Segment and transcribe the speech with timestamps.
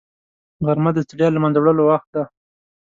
[0.65, 2.23] غرمه د ستړیا له منځه وړلو وخت دی